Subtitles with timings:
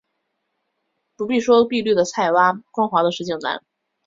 [1.15, 3.63] 不必说碧绿的菜畦，光滑的石井栏